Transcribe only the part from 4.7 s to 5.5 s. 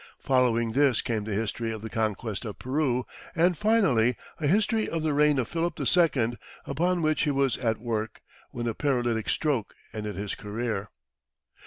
of the reign of